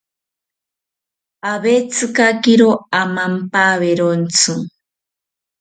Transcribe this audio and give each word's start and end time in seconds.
Awetzikakiro 1.51 2.69
omampawerontzi 3.01 4.53